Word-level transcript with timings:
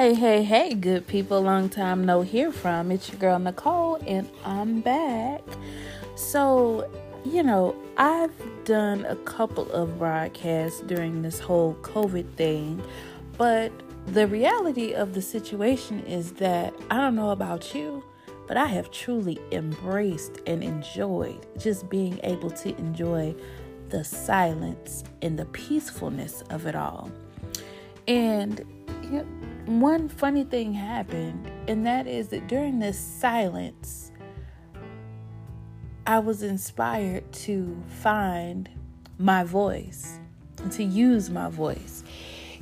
Hey, 0.00 0.14
hey, 0.14 0.42
hey, 0.44 0.72
good 0.72 1.06
people, 1.06 1.42
long 1.42 1.68
time 1.68 2.06
no 2.06 2.22
hear 2.22 2.50
from. 2.52 2.90
It's 2.90 3.10
your 3.10 3.18
girl 3.18 3.38
Nicole, 3.38 3.96
and 4.06 4.30
I'm 4.46 4.80
back. 4.80 5.42
So, 6.14 6.90
you 7.22 7.42
know, 7.42 7.76
I've 7.98 8.32
done 8.64 9.04
a 9.04 9.16
couple 9.16 9.70
of 9.72 9.98
broadcasts 9.98 10.80
during 10.80 11.20
this 11.20 11.38
whole 11.38 11.74
COVID 11.82 12.32
thing, 12.36 12.82
but 13.36 13.72
the 14.06 14.26
reality 14.26 14.94
of 14.94 15.12
the 15.12 15.20
situation 15.20 16.00
is 16.06 16.32
that 16.32 16.72
I 16.90 16.96
don't 16.96 17.14
know 17.14 17.28
about 17.28 17.74
you, 17.74 18.02
but 18.48 18.56
I 18.56 18.68
have 18.68 18.90
truly 18.90 19.38
embraced 19.52 20.40
and 20.46 20.64
enjoyed 20.64 21.46
just 21.58 21.90
being 21.90 22.18
able 22.22 22.50
to 22.52 22.74
enjoy 22.78 23.34
the 23.90 24.02
silence 24.02 25.04
and 25.20 25.38
the 25.38 25.44
peacefulness 25.44 26.42
of 26.48 26.66
it 26.66 26.74
all. 26.74 27.10
And 28.08 28.64
you 29.02 29.10
know, 29.10 29.26
one 29.78 30.08
funny 30.08 30.44
thing 30.44 30.72
happened, 30.72 31.50
and 31.68 31.86
that 31.86 32.06
is 32.06 32.28
that 32.28 32.48
during 32.48 32.78
this 32.80 32.98
silence, 32.98 34.10
I 36.06 36.18
was 36.18 36.42
inspired 36.42 37.30
to 37.32 37.80
find 37.86 38.68
my 39.18 39.44
voice 39.44 40.18
and 40.58 40.72
to 40.72 40.82
use 40.82 41.30
my 41.30 41.48
voice. 41.48 42.02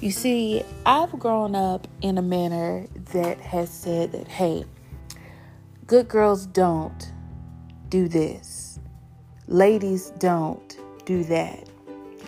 You 0.01 0.11
see, 0.11 0.63
I've 0.85 1.19
grown 1.19 1.55
up 1.55 1.89
in 2.03 2.19
a 2.19 2.23
manner 2.23 2.87
that 3.13 3.41
has 3.41 3.71
said 3.71 4.13
that, 4.13 4.29
hey, 4.29 4.65
good 5.87 6.09
girls 6.09 6.47
don't 6.47 7.13
do 7.89 8.07
this, 8.07 8.79
ladies 9.47 10.11
don't 10.19 10.79
do 11.07 11.25
that. 11.25 11.69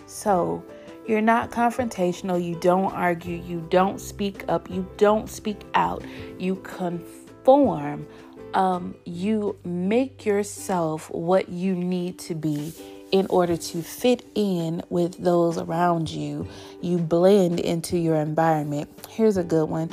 So, 0.06 0.64
you're 1.11 1.20
not 1.20 1.50
confrontational. 1.50 2.42
You 2.42 2.55
don't 2.61 2.92
argue. 2.92 3.36
You 3.36 3.66
don't 3.69 4.00
speak 4.00 4.44
up. 4.48 4.70
You 4.70 4.89
don't 4.97 5.28
speak 5.28 5.61
out. 5.75 6.05
You 6.39 6.55
conform. 6.56 8.06
Um, 8.55 8.94
you 9.05 9.58
make 9.64 10.25
yourself 10.25 11.11
what 11.11 11.48
you 11.48 11.75
need 11.75 12.19
to 12.20 12.34
be 12.36 12.72
in 13.11 13.27
order 13.28 13.56
to 13.56 13.83
fit 13.83 14.25
in 14.36 14.83
with 14.89 15.19
those 15.19 15.58
around 15.58 16.08
you. 16.08 16.47
You 16.80 16.98
blend 16.98 17.58
into 17.58 17.98
your 17.98 18.14
environment. 18.14 18.89
Here's 19.08 19.36
a 19.36 19.45
good 19.45 19.69
one 19.69 19.91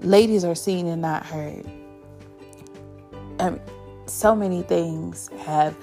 ladies 0.00 0.44
are 0.44 0.54
seen 0.54 0.86
and 0.86 1.02
not 1.02 1.26
heard. 1.26 1.66
Um, 3.38 3.60
so 4.06 4.34
many 4.34 4.62
things 4.62 5.28
have 5.40 5.76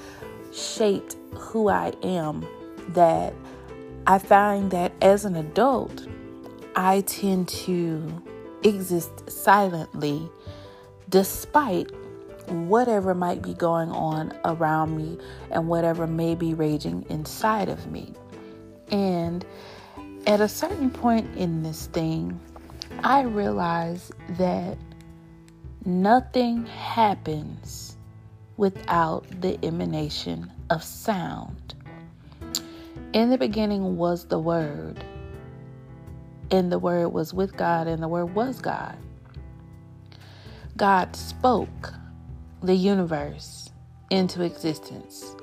shaped 0.53 1.15
who 1.33 1.69
I 1.69 1.93
am 2.01 2.47
that 2.89 3.33
I 4.07 4.19
find 4.19 4.69
that 4.71 4.91
as 5.01 5.25
an 5.25 5.35
adult, 5.35 6.07
I 6.75 7.01
tend 7.01 7.47
to 7.49 8.23
exist 8.63 9.29
silently 9.31 10.29
despite 11.09 11.91
whatever 12.47 13.15
might 13.15 13.41
be 13.41 13.53
going 13.53 13.89
on 13.89 14.33
around 14.45 14.95
me 14.95 15.17
and 15.49 15.67
whatever 15.67 16.05
may 16.05 16.35
be 16.35 16.53
raging 16.53 17.05
inside 17.09 17.69
of 17.69 17.91
me. 17.91 18.13
And 18.91 19.45
at 20.27 20.41
a 20.41 20.47
certain 20.47 20.91
point 20.91 21.35
in 21.35 21.63
this 21.63 21.87
thing, 21.87 22.39
I 23.03 23.21
realize 23.21 24.11
that 24.37 24.77
nothing 25.85 26.65
happens 26.65 27.97
without 28.57 29.25
the 29.41 29.63
emanation 29.65 30.51
of 30.69 30.83
sound. 30.83 31.74
In 33.15 33.29
the 33.29 33.37
beginning 33.37 33.95
was 33.95 34.25
the 34.25 34.37
Word, 34.37 35.01
and 36.51 36.69
the 36.69 36.77
Word 36.77 37.13
was 37.13 37.33
with 37.33 37.55
God, 37.55 37.87
and 37.87 38.03
the 38.03 38.09
Word 38.09 38.35
was 38.35 38.59
God. 38.59 38.97
God 40.75 41.15
spoke 41.15 41.93
the 42.61 42.75
universe 42.75 43.69
into 44.09 44.43
existence. 44.43 45.33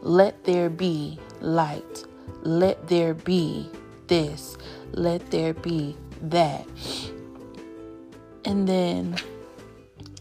Let 0.00 0.44
there 0.44 0.70
be 0.70 1.20
light. 1.42 2.02
Let 2.44 2.88
there 2.88 3.12
be 3.12 3.68
this. 4.06 4.56
Let 4.92 5.30
there 5.30 5.52
be 5.52 5.98
that. 6.22 6.66
And 8.46 8.66
then 8.66 9.16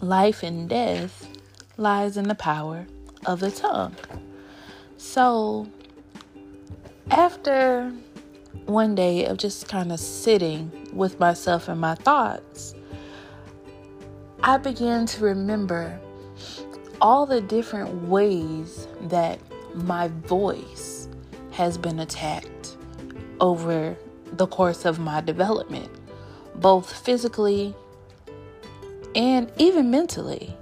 life 0.02 0.44
and 0.44 0.68
death 0.68 1.26
lies 1.78 2.18
in 2.18 2.28
the 2.28 2.36
power 2.36 2.86
of 3.26 3.40
the 3.40 3.52
tongue. 3.52 3.96
So 4.98 5.70
after 7.12 7.92
one 8.66 8.96
day 8.96 9.26
of 9.26 9.38
just 9.38 9.68
kind 9.68 9.92
of 9.92 10.00
sitting 10.00 10.90
with 10.94 11.20
myself 11.20 11.68
and 11.68 11.80
my 11.80 11.96
thoughts, 11.96 12.76
I 14.44 14.58
began 14.58 15.06
to 15.08 15.24
remember 15.24 16.00
all 17.02 17.26
the 17.26 17.42
different 17.42 18.08
ways 18.08 18.88
that 19.04 19.40
my 19.74 20.08
voice 20.08 21.08
has 21.52 21.78
been 21.78 22.00
attacked 22.00 22.78
over 23.40 23.96
the 24.34 24.48
course 24.48 24.86
of 24.86 25.00
my 25.00 25.22
development, 25.22 25.90
both 26.56 26.92
physically 26.92 27.76
and 29.16 29.52
even 29.58 29.90
mentally. 29.92 30.56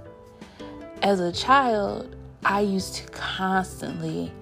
As 1.02 1.20
a 1.20 1.32
child, 1.32 2.14
I 2.44 2.60
used 2.60 2.94
to 2.96 3.04
constantly 3.10 4.32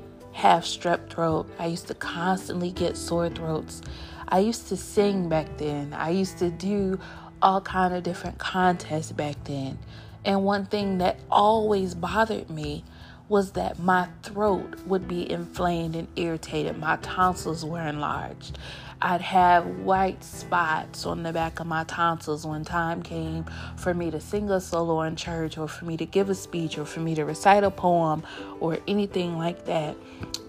have 0.44 0.65
strep 0.65 1.09
throat. 1.09 1.47
I 1.59 1.69
used 1.69 1.87
to 1.88 1.94
constantly 1.94 2.71
get 2.71 2.99
sore 2.99 3.31
throats. 3.31 3.81
I 4.28 4.41
used 4.41 4.69
to 4.69 4.77
sing 4.77 5.27
back 5.27 5.56
then. 5.56 5.94
I 5.94 6.10
used 6.10 6.37
to 6.37 6.50
do 6.50 7.00
all 7.41 7.62
kind 7.62 7.94
of 7.94 8.03
different 8.03 8.37
contests 8.37 9.10
back 9.10 9.43
then. 9.44 9.78
And 10.22 10.44
one 10.44 10.66
thing 10.66 10.99
that 10.99 11.19
always 11.31 11.94
bothered 11.94 12.50
me 12.50 12.84
was 13.27 13.53
that 13.53 13.78
my 13.78 14.09
throat 14.22 14.81
would 14.87 15.09
be 15.09 15.31
inflamed 15.31 15.97
and 15.97 16.09
irritated. 16.15 16.77
My 16.77 16.97
tonsils 16.97 17.65
were 17.65 17.81
enlarged. 17.81 18.59
I'd 19.04 19.20
have 19.20 19.66
white 19.81 20.25
spots 20.25 21.04
on 21.04 21.25
the 21.25 21.32
back 21.34 21.60
of 21.60 21.66
my 21.66 21.84
tonsils 21.84 22.47
when 22.47 22.65
time 22.65 23.03
came 23.03 23.44
for 23.76 23.92
me 23.92 24.10
to 24.10 24.19
sing 24.19 24.48
a 24.48 24.59
solo 24.59 25.03
in 25.03 25.15
church 25.15 25.59
or 25.59 25.69
for 25.69 25.84
me 25.84 25.98
to 25.98 26.06
give 26.06 26.31
a 26.31 26.34
speech 26.34 26.78
or 26.78 26.87
for 26.87 27.00
me 27.00 27.15
to 27.16 27.26
recite 27.26 27.65
a 27.65 27.70
poem 27.70 28.22
or 28.60 28.78
anything 28.88 29.37
like 29.37 29.66
that. 29.66 29.94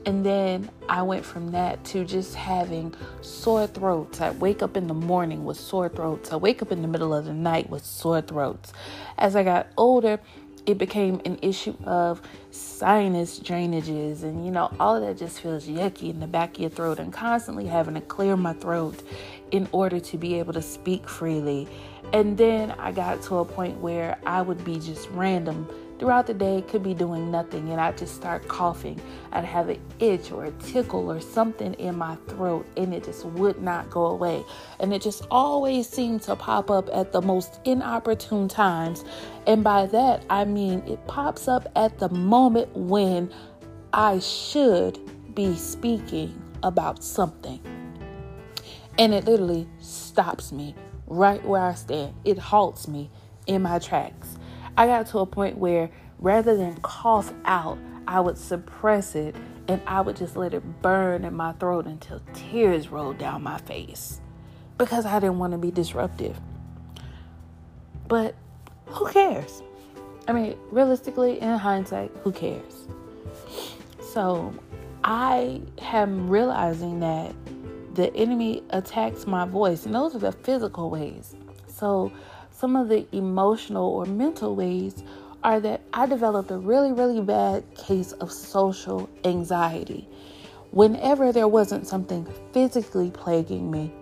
And 0.06 0.26
then 0.26 0.70
I 0.88 1.02
went 1.02 1.26
from 1.26 1.52
that 1.52 1.84
to 1.86 2.06
just 2.06 2.34
having 2.36 2.96
sore 3.20 3.68
throats. 3.68 4.22
I 4.22 4.32
wake 4.32 4.64
up 4.64 4.78
in 4.78 4.88
the 4.88 4.94
morning 4.94 5.44
with 5.44 5.58
sore 5.58 5.90
throats. 5.90 6.32
I 6.32 6.38
wake 6.38 6.62
up 6.62 6.72
in 6.72 6.82
the 6.82 6.88
middle 6.88 7.14
of 7.14 7.26
the 7.26 7.34
night 7.34 7.70
with 7.70 7.84
sore 7.84 8.22
throats. 8.22 8.72
As 9.18 9.36
I 9.36 9.44
got 9.44 9.68
older, 9.76 10.22
it 10.66 10.78
became 10.78 11.22
an 11.26 11.38
issue 11.42 11.76
of 11.86 12.22
sinus 12.52 13.40
drainages 13.40 14.24
and 14.24 14.46
you 14.46 14.52
know 14.52 14.74
all 14.80 14.96
of 14.96 15.02
that 15.02 15.18
just 15.18 15.40
feels 15.40 15.68
yucky 15.68 16.10
in 16.10 16.20
the 16.20 16.28
back 16.28 16.56
of 16.56 16.60
your 16.60 16.70
throat 16.70 17.00
and 17.00 17.14
constantly 17.14 17.66
having 17.66 17.94
to 17.94 18.02
clear 18.02 18.36
my 18.36 18.54
throat 18.54 19.02
in 19.52 19.68
order 19.72 20.00
to 20.00 20.18
be 20.18 20.40
able 20.40 20.54
to 20.54 20.62
speak 20.62 21.08
freely. 21.08 21.68
And 22.14 22.38
then 22.38 22.72
i 22.72 22.92
got 22.92 23.22
to 23.24 23.38
a 23.38 23.46
point 23.46 23.80
where 23.80 24.18
i 24.26 24.42
would 24.42 24.64
be 24.64 24.80
just 24.80 25.10
random 25.12 25.68
throughout 26.00 26.28
the 26.28 26.34
day 26.34 26.64
could 26.68 26.84
be 26.84 26.94
doing 26.94 27.32
nothing 27.32 27.70
and 27.72 27.80
I 27.80 27.92
just 27.94 28.16
start 28.16 28.48
coughing. 28.48 29.00
I'd 29.32 29.46
have 29.46 29.70
an 29.70 29.80
itch 30.00 30.32
or 30.32 30.46
a 30.46 30.52
tickle 30.52 31.10
or 31.10 31.20
something 31.20 31.74
in 31.76 31.98
my 31.98 32.16
throat 32.28 32.66
and 32.78 32.94
it 32.94 33.06
just 33.06 33.26
would 33.26 33.62
not 33.62 33.90
go 33.90 34.08
away. 34.08 34.44
And 34.80 34.94
it 34.94 35.02
just 35.02 35.26
always 35.32 35.88
seemed 35.88 36.22
to 36.24 36.36
pop 36.36 36.70
up 36.70 36.90
at 36.94 37.12
the 37.12 37.22
most 37.22 37.60
inopportune 37.66 38.48
times. 38.48 39.06
And 39.48 39.64
by 39.64 39.86
that, 39.88 40.26
I 40.30 40.46
mean 40.46 40.80
it 40.88 41.06
pops 41.08 41.48
up 41.48 41.72
at 41.76 42.00
the 42.00 42.10
moment 42.10 42.76
when 42.76 43.32
I 43.94 44.20
should 44.20 45.00
be 45.34 45.56
speaking 45.56 46.42
about 46.64 47.04
something. 47.04 47.60
And 48.98 49.14
it 49.14 49.26
literally 49.26 49.68
stops 49.80 50.52
me 50.52 50.76
right 51.08 51.44
where 51.46 51.62
I 51.62 51.74
stand. 51.74 52.14
It 52.24 52.38
halts 52.38 52.88
me 52.88 53.10
in 53.48 53.62
my 53.62 53.80
tracks. 53.80 54.38
I 54.78 54.88
got 54.88 55.08
to 55.08 55.20
a 55.20 55.26
point 55.26 55.58
where 55.58 55.90
rather 56.20 56.56
than 56.56 56.76
cough 56.78 57.34
out, 57.46 57.78
I 58.08 58.20
would 58.20 58.38
suppress 58.38 59.16
it 59.16 59.36
and 59.68 59.82
I 59.88 60.02
would 60.02 60.16
just 60.16 60.36
let 60.36 60.54
it 60.54 60.82
burn 60.82 61.26
in 61.26 61.34
my 61.34 61.54
throat 61.54 61.88
until 61.88 62.22
tears 62.34 62.90
rolled 62.90 63.18
down 63.18 63.42
my 63.42 63.58
face 63.60 64.22
because 64.78 65.06
I 65.06 65.20
didn't 65.20 65.40
want 65.40 65.54
to 65.54 65.58
be 65.58 65.72
disruptive. 65.72 66.40
But 68.08 68.36
who 68.88 69.10
cares? 69.10 69.64
I 70.28 70.34
mean, 70.34 70.58
realistically, 70.72 71.40
in 71.40 71.58
hindsight, 71.58 72.12
who 72.24 72.32
cares? 72.32 72.88
So 74.02 74.54
I 75.04 75.62
am 75.80 76.30
realizing 76.30 77.00
that 77.00 77.34
the 77.94 78.14
enemy 78.16 78.64
attacks 78.72 79.26
my 79.26 79.46
voice, 79.46 79.86
and 79.86 79.96
those 79.96 80.16
are 80.16 80.20
the 80.20 80.32
physical 80.32 80.90
ways. 80.90 81.36
So 81.68 82.12
some 82.58 82.76
of 82.78 82.88
the 82.88 83.06
emotional 83.12 83.86
or 83.86 84.06
mental 84.06 84.56
ways 84.56 85.04
are 85.44 85.60
that 85.60 85.82
I 85.94 86.06
developed 86.06 86.50
a 86.52 86.58
really, 86.58 86.94
really 86.94 87.22
bad 87.22 87.64
case 87.76 88.14
of 88.14 88.32
social 88.32 89.10
anxiety. 89.26 90.08
Whenever 90.72 91.32
there 91.32 91.48
wasn't 91.48 91.86
something 91.86 92.26
physically 92.54 93.12
plaguing 93.12 93.70
me, 93.70 93.94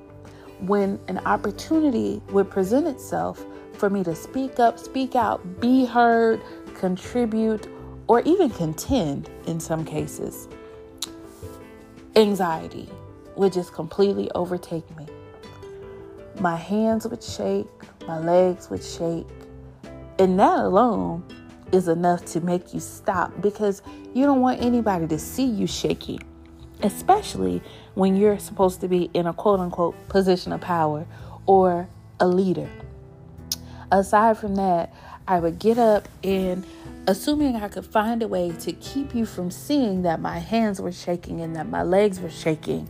when 0.59 0.99
an 1.07 1.17
opportunity 1.25 2.21
would 2.29 2.49
present 2.49 2.87
itself 2.87 3.43
for 3.73 3.89
me 3.89 4.03
to 4.03 4.15
speak 4.15 4.59
up, 4.59 4.77
speak 4.77 5.15
out, 5.15 5.59
be 5.59 5.85
heard, 5.85 6.41
contribute, 6.75 7.67
or 8.07 8.21
even 8.21 8.49
contend 8.51 9.29
in 9.47 9.59
some 9.59 9.83
cases, 9.83 10.47
anxiety 12.15 12.87
would 13.35 13.51
just 13.51 13.73
completely 13.73 14.29
overtake 14.35 14.85
me. 14.95 15.07
My 16.39 16.55
hands 16.55 17.07
would 17.07 17.23
shake, 17.23 17.67
my 18.07 18.19
legs 18.19 18.69
would 18.69 18.83
shake, 18.83 19.27
and 20.19 20.39
that 20.39 20.59
alone 20.59 21.23
is 21.71 21.87
enough 21.87 22.23
to 22.25 22.41
make 22.41 22.73
you 22.73 22.79
stop 22.79 23.41
because 23.41 23.81
you 24.13 24.25
don't 24.25 24.41
want 24.41 24.61
anybody 24.61 25.07
to 25.07 25.17
see 25.17 25.45
you 25.45 25.65
shaking, 25.65 26.19
especially 26.83 27.61
when 27.95 28.15
you're 28.15 28.37
supposed 28.37 28.79
to 28.81 28.87
be 28.87 29.09
in 29.13 29.25
a 29.25 29.33
quote 29.33 29.59
unquote 29.59 29.95
position 30.09 30.51
of 30.51 30.61
power 30.61 31.05
or 31.45 31.87
a 32.19 32.27
leader. 32.27 32.69
Aside 33.91 34.37
from 34.37 34.55
that, 34.55 34.93
I 35.27 35.39
would 35.39 35.59
get 35.59 35.77
up 35.77 36.07
and 36.23 36.65
assuming 37.07 37.55
I 37.55 37.67
could 37.69 37.85
find 37.85 38.21
a 38.21 38.27
way 38.27 38.51
to 38.51 38.73
keep 38.73 39.15
you 39.15 39.25
from 39.25 39.51
seeing 39.51 40.03
that 40.03 40.19
my 40.19 40.39
hands 40.39 40.79
were 40.81 40.91
shaking 40.91 41.41
and 41.41 41.55
that 41.55 41.67
my 41.67 41.83
legs 41.83 42.19
were 42.19 42.29
shaking, 42.29 42.89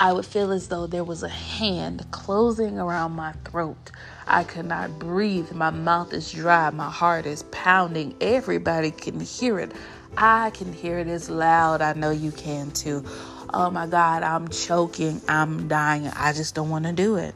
I 0.00 0.12
would 0.12 0.26
feel 0.26 0.52
as 0.52 0.68
though 0.68 0.86
there 0.86 1.02
was 1.02 1.24
a 1.24 1.28
hand 1.28 2.06
closing 2.12 2.78
around 2.78 3.12
my 3.12 3.32
throat. 3.44 3.90
I 4.28 4.44
could 4.44 4.66
not 4.66 4.96
breathe. 5.00 5.50
My 5.50 5.70
mouth 5.70 6.12
is 6.12 6.30
dry. 6.30 6.70
My 6.70 6.88
heart 6.88 7.26
is 7.26 7.42
pounding. 7.50 8.14
Everybody 8.20 8.92
can 8.92 9.18
hear 9.18 9.58
it. 9.58 9.72
I 10.16 10.50
can 10.50 10.72
hear 10.72 11.00
it. 11.00 11.08
It's 11.08 11.28
loud. 11.28 11.82
I 11.82 11.94
know 11.94 12.10
you 12.10 12.30
can 12.30 12.70
too. 12.70 13.04
Oh 13.52 13.70
my 13.70 13.88
God, 13.88 14.22
I'm 14.22 14.46
choking. 14.48 15.20
I'm 15.26 15.66
dying. 15.66 16.06
I 16.06 16.32
just 16.32 16.54
don't 16.54 16.70
want 16.70 16.84
to 16.84 16.92
do 16.92 17.16
it. 17.16 17.34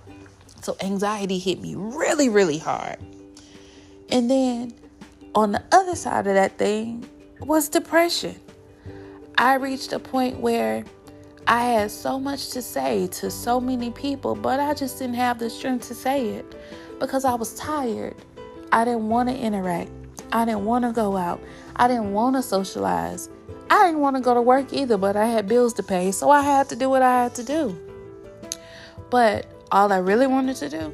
So 0.60 0.76
anxiety 0.80 1.40
hit 1.40 1.60
me 1.60 1.74
really, 1.76 2.28
really 2.28 2.58
hard. 2.58 2.98
And 4.08 4.30
then 4.30 4.72
on 5.34 5.50
the 5.50 5.64
other 5.72 5.96
side 5.96 6.28
of 6.28 6.34
that 6.34 6.58
thing 6.58 7.08
was 7.40 7.68
depression. 7.68 8.38
I 9.36 9.54
reached 9.54 9.92
a 9.92 9.98
point 9.98 10.38
where 10.38 10.84
I 11.46 11.64
had 11.64 11.90
so 11.90 12.20
much 12.20 12.50
to 12.50 12.62
say 12.62 13.08
to 13.08 13.30
so 13.30 13.60
many 13.60 13.90
people, 13.90 14.34
but 14.34 14.60
I 14.60 14.74
just 14.74 14.98
didn't 14.98 15.16
have 15.16 15.38
the 15.38 15.50
strength 15.50 15.88
to 15.88 15.94
say 15.94 16.28
it 16.28 16.54
because 17.00 17.24
I 17.24 17.34
was 17.34 17.54
tired. 17.54 18.14
I 18.70 18.84
didn't 18.84 19.08
want 19.08 19.28
to 19.28 19.36
interact. 19.36 19.90
I 20.32 20.44
didn't 20.44 20.64
want 20.64 20.84
to 20.84 20.92
go 20.92 21.16
out. 21.16 21.40
I 21.76 21.88
didn't 21.88 22.12
want 22.12 22.36
to 22.36 22.42
socialize. 22.42 23.28
I 23.68 23.86
didn't 23.86 24.00
want 24.00 24.16
to 24.16 24.22
go 24.22 24.34
to 24.34 24.42
work 24.42 24.72
either, 24.72 24.96
but 24.96 25.16
I 25.16 25.26
had 25.26 25.48
bills 25.48 25.74
to 25.74 25.82
pay, 25.82 26.12
so 26.12 26.30
I 26.30 26.42
had 26.42 26.68
to 26.68 26.76
do 26.76 26.88
what 26.88 27.02
I 27.02 27.24
had 27.24 27.34
to 27.36 27.42
do. 27.42 27.76
But 29.10 29.46
all 29.70 29.92
I 29.92 29.98
really 29.98 30.26
wanted 30.26 30.56
to 30.56 30.68
do 30.68 30.92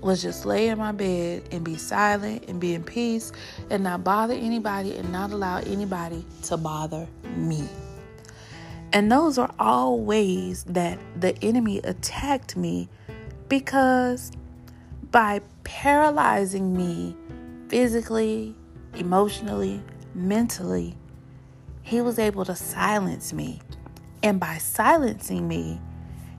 was 0.00 0.22
just 0.22 0.44
lay 0.46 0.68
in 0.68 0.78
my 0.78 0.92
bed 0.92 1.42
and 1.50 1.64
be 1.64 1.76
silent 1.76 2.44
and 2.48 2.60
be 2.60 2.74
in 2.74 2.82
peace 2.82 3.32
and 3.70 3.82
not 3.82 4.04
bother 4.04 4.34
anybody 4.34 4.96
and 4.96 5.10
not 5.12 5.30
allow 5.30 5.58
anybody 5.58 6.24
to 6.44 6.56
bother 6.56 7.06
me. 7.36 7.68
And 8.92 9.10
those 9.10 9.38
are 9.38 9.52
all 9.58 10.00
ways 10.00 10.64
that 10.64 10.98
the 11.16 11.36
enemy 11.44 11.78
attacked 11.78 12.56
me 12.56 12.88
because 13.48 14.32
by 15.10 15.42
paralyzing 15.64 16.76
me 16.76 17.16
physically, 17.68 18.54
emotionally, 18.94 19.82
mentally, 20.14 20.96
he 21.82 22.00
was 22.00 22.18
able 22.18 22.44
to 22.44 22.56
silence 22.56 23.32
me. 23.32 23.60
And 24.22 24.40
by 24.40 24.58
silencing 24.58 25.46
me, 25.46 25.80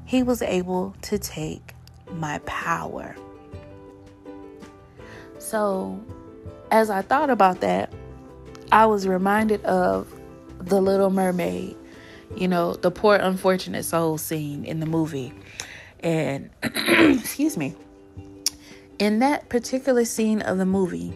he 0.06 0.22
was 0.22 0.42
able 0.42 0.94
to 1.04 1.18
take 1.18 1.74
my 2.12 2.40
power. 2.40 3.16
So, 5.40 6.00
as 6.70 6.90
I 6.90 7.02
thought 7.02 7.30
about 7.30 7.62
that, 7.62 7.94
I 8.72 8.86
was 8.86 9.08
reminded 9.08 9.64
of 9.66 10.14
The 10.60 10.82
Little 10.82 11.10
Mermaid 11.10 11.76
you 12.36 12.48
know, 12.48 12.74
the 12.74 12.92
poor 12.92 13.16
unfortunate 13.16 13.84
soul 13.84 14.18
scene 14.18 14.66
in 14.66 14.80
the 14.80 14.86
movie. 14.86 15.34
And 16.00 16.50
excuse 16.64 17.58
me. 17.58 17.76
In 19.00 19.20
that 19.20 19.50
particular 19.50 20.06
scene 20.06 20.42
of 20.42 20.58
the 20.58 20.66
movie, 20.66 21.14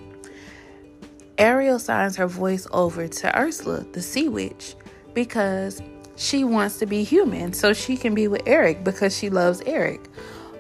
Ariel 1.38 1.80
signs 1.80 2.16
her 2.16 2.28
voice 2.28 2.68
over 2.72 3.08
to 3.08 3.40
Ursula, 3.40 3.86
the 3.92 4.02
sea 4.02 4.28
witch, 4.28 4.76
because 5.14 5.82
she 6.16 6.44
wants 6.44 6.78
to 6.80 6.86
be 6.86 7.04
human 7.04 7.54
so 7.54 7.74
she 7.74 7.98
can 7.98 8.16
be 8.16 8.28
with 8.28 8.42
Eric 8.46 8.84
because 8.84 9.16
she 9.18 9.30
loves 9.30 9.62
Eric. 9.66 10.02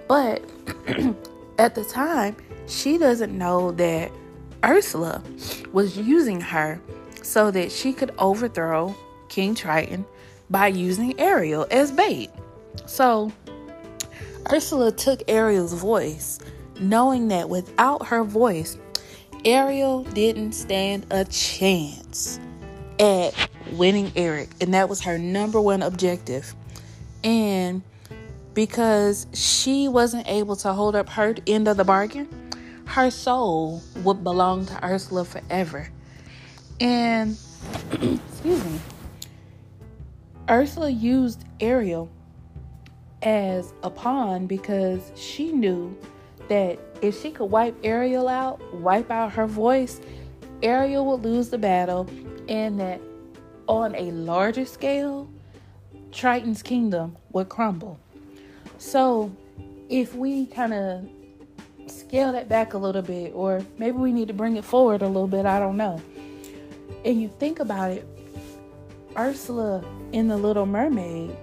But 0.08 0.44
at 1.58 1.76
the 1.76 1.86
time, 1.86 2.36
she 2.68 2.98
doesn't 2.98 3.36
know 3.36 3.72
that 3.72 4.12
Ursula 4.64 5.24
was 5.72 5.98
using 5.98 6.42
her 6.42 6.82
so 7.22 7.52
that 7.52 7.72
she 7.72 7.94
could 7.94 8.14
overthrow 8.20 8.96
King 9.30 9.56
Triton 9.56 10.06
by 10.50 10.68
using 10.68 11.20
Ariel 11.20 11.68
as 11.72 11.92
bait. 11.92 12.30
So 12.86 13.32
Ursula 14.52 14.92
took 14.92 15.24
Ariel's 15.28 15.74
voice, 15.74 16.40
knowing 16.80 17.30
that 17.30 17.50
without 17.50 18.08
her 18.08 18.24
voice, 18.24 18.78
Ariel 19.44 20.04
didn't 20.04 20.54
stand 20.54 21.06
a 21.12 21.26
chance 21.26 22.40
at 23.00 23.34
winning 23.72 24.12
Eric. 24.16 24.50
And 24.62 24.74
that 24.74 24.90
was 24.90 25.02
her 25.02 25.18
number 25.18 25.60
one 25.60 25.82
objective. 25.82 26.54
And 27.24 27.82
because 28.54 29.28
she 29.34 29.88
wasn't 29.88 30.28
able 30.28 30.56
to 30.58 30.74
hold 30.74 30.96
up 30.96 31.10
her 31.10 31.36
end 31.46 31.68
of 31.68 31.78
the 31.78 31.84
bargain, 31.84 32.28
her 32.86 33.10
soul 33.10 33.82
would 34.04 34.24
belong 34.24 34.66
to 34.68 34.86
Ursula 34.86 35.26
forever. 35.26 35.90
And, 36.80 37.38
excuse 37.92 38.64
me, 38.64 38.80
Ursula 40.50 40.90
used 40.90 41.44
Ariel 41.60 42.10
as 43.24 43.74
a 43.82 43.90
pawn 43.90 44.46
because 44.46 45.12
she 45.16 45.52
knew 45.52 45.98
that 46.50 46.78
if 47.02 47.20
she 47.20 47.32
could 47.32 47.46
wipe 47.46 47.76
Ariel 47.84 48.28
out, 48.28 48.62
wipe 48.76 49.10
out 49.10 49.34
her 49.34 49.48
voice, 49.48 50.00
Ariel 50.62 51.06
would 51.08 51.24
lose 51.24 51.50
the 51.50 51.58
battle, 51.58 52.08
and 52.48 52.80
that 52.80 53.02
on 53.68 53.96
a 53.96 54.12
larger 54.12 54.66
scale, 54.66 55.28
Triton's 56.12 56.62
kingdom 56.62 57.18
would 57.32 57.50
crumble. 57.50 58.00
So, 58.78 59.36
if 59.90 60.14
we 60.16 60.46
kind 60.46 60.74
of 60.74 61.10
scale 61.88 62.32
that 62.34 62.48
back 62.48 62.74
a 62.74 62.78
little 62.78 63.02
bit, 63.02 63.34
or 63.34 63.62
maybe 63.80 63.98
we 63.98 64.12
need 64.12 64.28
to 64.28 64.34
bring 64.34 64.58
it 64.58 64.64
forward 64.64 65.02
a 65.02 65.08
little 65.08 65.28
bit, 65.28 65.46
I 65.46 65.60
don't 65.60 65.78
know. 65.78 66.00
And 67.04 67.20
you 67.20 67.30
think 67.40 67.60
about 67.60 67.92
it, 67.92 68.08
Ursula 69.18 69.84
in 70.16 70.30
The 70.30 70.38
Little 70.38 70.66
Mermaid 70.66 71.36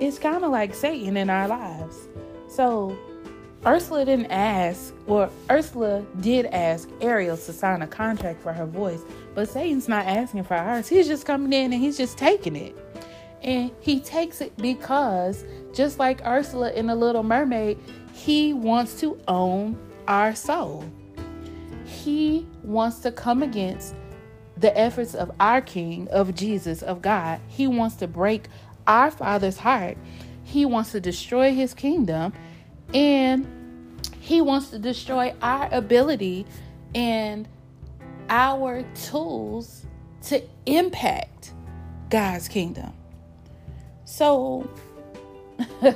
is 0.00 0.18
kind 0.18 0.42
of 0.42 0.50
like 0.50 0.74
Satan 0.74 1.16
in 1.16 1.30
our 1.30 1.46
lives. 1.46 2.08
So 2.48 2.98
Ursula 3.64 4.04
didn't 4.04 4.32
ask, 4.32 4.92
or 5.06 5.30
Ursula 5.48 6.04
did 6.20 6.46
ask 6.46 6.88
Ariel 7.00 7.36
to 7.36 7.52
sign 7.52 7.82
a 7.82 7.86
contract 7.86 8.42
for 8.42 8.52
her 8.52 8.66
voice, 8.66 9.00
but 9.36 9.48
Satan's 9.48 9.88
not 9.88 10.06
asking 10.06 10.42
for 10.42 10.54
ours. 10.54 10.88
He's 10.88 11.06
just 11.06 11.24
coming 11.24 11.52
in 11.52 11.72
and 11.72 11.80
he's 11.80 11.96
just 11.96 12.18
taking 12.18 12.56
it. 12.56 12.76
And 13.42 13.70
he 13.78 14.00
takes 14.00 14.40
it 14.40 14.56
because, 14.56 15.44
just 15.72 16.00
like 16.00 16.26
Ursula 16.26 16.72
in 16.72 16.88
The 16.88 16.96
Little 16.96 17.22
Mermaid, 17.22 17.78
he 18.12 18.52
wants 18.52 18.98
to 19.02 19.20
own 19.28 19.78
our 20.08 20.34
soul. 20.34 20.84
He 21.84 22.44
wants 22.64 22.98
to 23.00 23.12
come 23.12 23.44
against 23.44 23.94
the 24.60 24.76
efforts 24.78 25.14
of 25.14 25.32
our 25.40 25.60
King, 25.60 26.06
of 26.08 26.34
Jesus, 26.34 26.82
of 26.82 27.02
God. 27.02 27.40
He 27.48 27.66
wants 27.66 27.96
to 27.96 28.06
break 28.06 28.44
our 28.86 29.10
Father's 29.10 29.58
heart. 29.58 29.96
He 30.44 30.64
wants 30.64 30.92
to 30.92 31.00
destroy 31.00 31.54
his 31.54 31.74
kingdom 31.74 32.32
and 32.92 33.46
he 34.20 34.40
wants 34.40 34.70
to 34.70 34.78
destroy 34.78 35.34
our 35.42 35.68
ability 35.72 36.46
and 36.94 37.48
our 38.28 38.84
tools 38.94 39.86
to 40.22 40.42
impact 40.66 41.52
God's 42.10 42.48
kingdom. 42.48 42.92
So, 44.04 44.68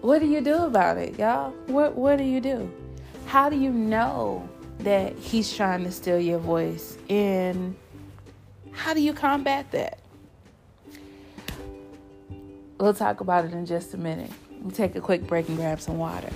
what 0.00 0.18
do 0.18 0.26
you 0.26 0.40
do 0.40 0.64
about 0.64 0.98
it, 0.98 1.18
y'all? 1.18 1.52
What 1.66 1.94
what 1.96 2.18
do 2.18 2.24
you 2.24 2.40
do? 2.40 2.70
How 3.26 3.48
do 3.48 3.56
you 3.56 3.70
know 3.70 4.48
that 4.84 5.16
he's 5.16 5.54
trying 5.54 5.84
to 5.84 5.92
steal 5.92 6.18
your 6.18 6.38
voice. 6.38 6.96
And 7.08 7.76
how 8.72 8.94
do 8.94 9.00
you 9.00 9.12
combat 9.12 9.70
that? 9.72 9.98
We'll 12.78 12.94
talk 12.94 13.20
about 13.20 13.44
it 13.44 13.52
in 13.52 13.66
just 13.66 13.92
a 13.94 13.98
minute. 13.98 14.30
We'll 14.60 14.70
take 14.70 14.96
a 14.96 15.00
quick 15.00 15.26
break 15.26 15.48
and 15.48 15.56
grab 15.56 15.80
some 15.80 15.98
water. 15.98 16.30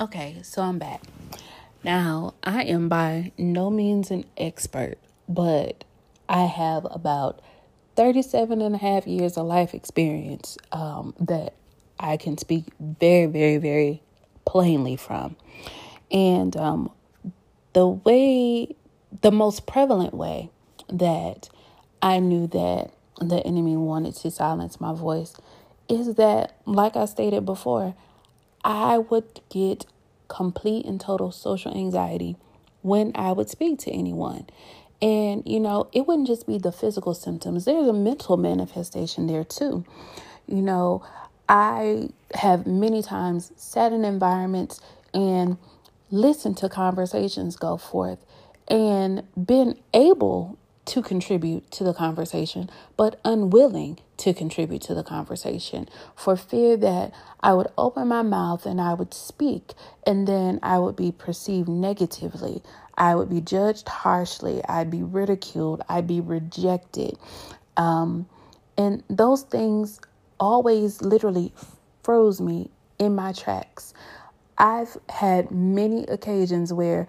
Okay, 0.00 0.38
so 0.42 0.62
I'm 0.62 0.78
back. 0.78 1.02
Now, 1.82 2.34
I 2.44 2.62
am 2.62 2.88
by 2.88 3.32
no 3.36 3.68
means 3.68 4.10
an 4.10 4.24
expert, 4.36 4.96
but 5.28 5.84
I 6.28 6.44
have 6.44 6.86
about 6.90 7.40
37 7.96 8.60
and 8.60 8.74
a 8.74 8.78
half 8.78 9.06
years 9.06 9.36
of 9.36 9.46
life 9.46 9.74
experience 9.74 10.58
um, 10.72 11.14
that 11.18 11.54
I 11.98 12.16
can 12.16 12.38
speak 12.38 12.64
very, 12.78 13.26
very, 13.26 13.56
very 13.56 14.02
plainly 14.44 14.96
from. 14.96 15.36
And 16.10 16.56
um, 16.56 16.92
the 17.72 17.86
way, 17.86 18.76
the 19.20 19.32
most 19.32 19.66
prevalent 19.66 20.14
way 20.14 20.50
that 20.88 21.48
I 22.00 22.18
knew 22.20 22.46
that 22.48 22.92
the 23.20 23.44
enemy 23.44 23.76
wanted 23.76 24.14
to 24.16 24.30
silence 24.30 24.80
my 24.80 24.92
voice 24.92 25.34
is 25.88 26.14
that, 26.14 26.56
like 26.66 26.96
I 26.96 27.06
stated 27.06 27.44
before, 27.44 27.94
I 28.64 28.98
would 28.98 29.40
get 29.48 29.86
complete 30.28 30.84
and 30.86 31.00
total 31.00 31.32
social 31.32 31.74
anxiety 31.74 32.36
when 32.82 33.12
I 33.14 33.32
would 33.32 33.48
speak 33.48 33.78
to 33.80 33.90
anyone. 33.90 34.46
And, 35.00 35.42
you 35.46 35.60
know, 35.60 35.88
it 35.92 36.06
wouldn't 36.06 36.26
just 36.26 36.46
be 36.46 36.58
the 36.58 36.72
physical 36.72 37.14
symptoms, 37.14 37.64
there's 37.64 37.86
a 37.86 37.92
mental 37.92 38.36
manifestation 38.36 39.26
there 39.26 39.44
too. 39.44 39.84
You 40.46 40.62
know, 40.62 41.04
I 41.48 42.10
have 42.34 42.66
many 42.66 43.02
times 43.02 43.52
sat 43.56 43.92
in 43.92 44.04
environments 44.04 44.80
and 45.14 45.56
listened 46.10 46.56
to 46.58 46.68
conversations 46.68 47.56
go 47.56 47.76
forth 47.76 48.18
and 48.68 49.22
been 49.46 49.78
able 49.94 50.58
to 50.86 51.02
contribute 51.02 51.70
to 51.70 51.84
the 51.84 51.92
conversation, 51.92 52.70
but 52.96 53.20
unwilling 53.24 53.98
to 54.16 54.32
contribute 54.32 54.80
to 54.82 54.94
the 54.94 55.02
conversation 55.04 55.88
for 56.16 56.34
fear 56.34 56.76
that 56.78 57.12
I 57.40 57.52
would 57.52 57.68
open 57.76 58.08
my 58.08 58.22
mouth 58.22 58.64
and 58.64 58.80
I 58.80 58.94
would 58.94 59.12
speak 59.12 59.72
and 60.06 60.26
then 60.26 60.58
I 60.62 60.78
would 60.78 60.96
be 60.96 61.12
perceived 61.12 61.68
negatively. 61.68 62.62
I 62.98 63.14
would 63.14 63.30
be 63.30 63.40
judged 63.40 63.88
harshly. 63.88 64.60
I'd 64.68 64.90
be 64.90 65.04
ridiculed. 65.04 65.82
I'd 65.88 66.08
be 66.08 66.20
rejected. 66.20 67.16
Um, 67.76 68.28
and 68.76 69.04
those 69.08 69.42
things 69.42 70.00
always 70.40 71.00
literally 71.00 71.54
froze 72.02 72.40
me 72.40 72.70
in 72.98 73.14
my 73.14 73.32
tracks. 73.32 73.94
I've 74.58 74.98
had 75.08 75.52
many 75.52 76.04
occasions 76.06 76.72
where 76.72 77.06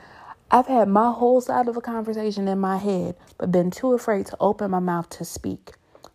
I've 0.52 0.68
had 0.68 0.88
my 0.88 1.12
whole 1.12 1.42
side 1.42 1.68
of 1.68 1.76
a 1.76 1.82
conversation 1.82 2.48
in 2.48 2.60
my 2.60 2.78
head, 2.78 3.16
but 3.40 3.52
been 3.52 3.72
too 3.72 3.94
afraid 3.94 4.28
to 4.28 4.38
open 4.40 4.70
my 4.72 4.80
mouth 4.80 5.10
to 5.12 5.26
speak. 5.26 5.72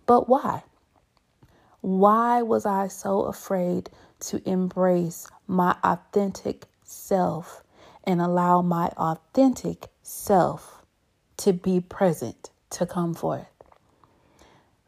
But 0.06 0.28
why? 0.28 0.62
Why 1.80 2.42
was 2.42 2.64
I 2.64 2.86
so 2.88 3.22
afraid 3.22 3.90
to 4.20 4.48
embrace 4.48 5.26
my 5.48 5.76
authentic 5.82 6.66
self 6.84 7.63
and 8.04 8.20
allow 8.20 8.62
my 8.62 8.88
authentic 8.96 9.88
self 10.02 10.82
to 11.38 11.52
be 11.52 11.80
present, 11.80 12.50
to 12.70 12.86
come 12.86 13.14
forth? 13.14 13.46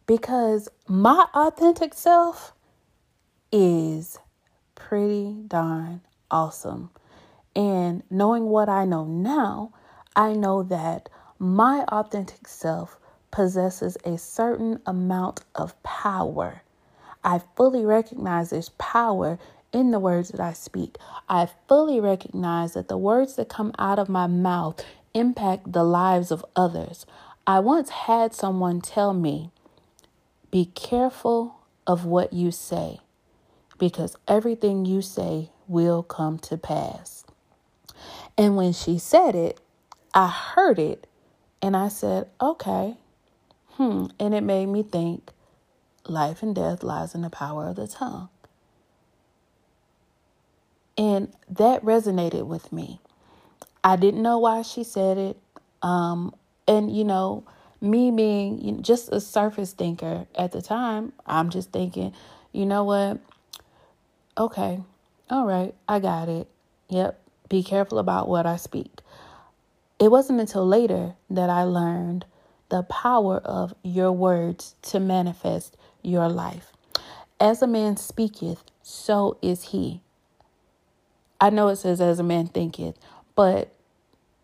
Because 0.06 0.68
my 0.86 1.26
authentic 1.34 1.94
self 1.94 2.52
is 3.50 4.18
pretty 4.74 5.34
darn 5.48 6.00
awesome. 6.30 6.90
And 7.54 8.02
knowing 8.10 8.44
what 8.44 8.68
I 8.68 8.84
know 8.84 9.04
now, 9.04 9.72
I 10.14 10.34
know 10.34 10.62
that 10.64 11.08
my 11.38 11.84
authentic 11.88 12.46
self 12.48 12.98
possesses 13.30 13.96
a 14.04 14.16
certain 14.18 14.80
amount 14.86 15.44
of 15.54 15.80
power. 15.82 16.62
I 17.24 17.40
fully 17.56 17.84
recognize 17.84 18.50
this 18.50 18.70
power 18.78 19.38
in 19.76 19.90
the 19.90 20.00
words 20.00 20.30
that 20.30 20.40
I 20.40 20.54
speak. 20.54 20.96
I 21.28 21.48
fully 21.68 22.00
recognize 22.00 22.72
that 22.72 22.88
the 22.88 22.96
words 22.96 23.36
that 23.36 23.50
come 23.50 23.72
out 23.78 23.98
of 23.98 24.08
my 24.08 24.26
mouth 24.26 24.82
impact 25.12 25.72
the 25.72 25.84
lives 25.84 26.30
of 26.30 26.44
others. 26.56 27.04
I 27.46 27.60
once 27.60 27.90
had 27.90 28.32
someone 28.32 28.80
tell 28.80 29.12
me, 29.12 29.50
Be 30.50 30.64
careful 30.74 31.60
of 31.86 32.06
what 32.06 32.32
you 32.32 32.50
say, 32.50 33.00
because 33.78 34.16
everything 34.26 34.86
you 34.86 35.02
say 35.02 35.50
will 35.68 36.02
come 36.02 36.38
to 36.38 36.56
pass. 36.56 37.26
And 38.38 38.56
when 38.56 38.72
she 38.72 38.96
said 38.98 39.34
it, 39.34 39.60
I 40.14 40.28
heard 40.28 40.78
it 40.78 41.06
and 41.60 41.76
I 41.76 41.88
said, 41.88 42.28
okay, 42.40 42.96
hmm. 43.72 44.06
And 44.18 44.34
it 44.34 44.42
made 44.42 44.66
me 44.66 44.82
think 44.82 45.30
life 46.06 46.42
and 46.42 46.54
death 46.54 46.82
lies 46.82 47.14
in 47.14 47.20
the 47.20 47.30
power 47.30 47.68
of 47.68 47.76
the 47.76 47.86
tongue. 47.86 48.30
And 50.98 51.32
that 51.48 51.84
resonated 51.84 52.46
with 52.46 52.72
me. 52.72 53.00
I 53.84 53.96
didn't 53.96 54.22
know 54.22 54.38
why 54.38 54.62
she 54.62 54.82
said 54.84 55.18
it. 55.18 55.36
Um, 55.82 56.34
and, 56.66 56.94
you 56.94 57.04
know, 57.04 57.44
me 57.80 58.10
being 58.10 58.60
you 58.60 58.72
know, 58.72 58.80
just 58.80 59.12
a 59.12 59.20
surface 59.20 59.72
thinker 59.72 60.26
at 60.34 60.52
the 60.52 60.62
time, 60.62 61.12
I'm 61.26 61.50
just 61.50 61.72
thinking, 61.72 62.12
you 62.52 62.66
know 62.66 62.84
what? 62.84 63.20
Okay, 64.38 64.80
all 65.30 65.46
right, 65.46 65.74
I 65.88 65.98
got 66.00 66.28
it. 66.28 66.48
Yep, 66.88 67.20
be 67.48 67.62
careful 67.62 67.98
about 67.98 68.28
what 68.28 68.46
I 68.46 68.56
speak. 68.56 69.00
It 69.98 70.10
wasn't 70.10 70.40
until 70.40 70.66
later 70.66 71.14
that 71.30 71.48
I 71.48 71.62
learned 71.62 72.26
the 72.68 72.82
power 72.82 73.38
of 73.38 73.74
your 73.82 74.12
words 74.12 74.74
to 74.82 75.00
manifest 75.00 75.76
your 76.02 76.28
life. 76.28 76.72
As 77.40 77.62
a 77.62 77.66
man 77.66 77.96
speaketh, 77.96 78.62
so 78.82 79.38
is 79.40 79.64
he. 79.64 80.00
I 81.40 81.50
know 81.50 81.68
it 81.68 81.76
says, 81.76 82.00
as 82.00 82.18
a 82.18 82.22
man 82.22 82.46
thinketh, 82.46 82.98
but 83.34 83.72